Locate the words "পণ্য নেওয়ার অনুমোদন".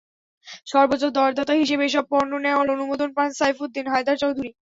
2.11-3.09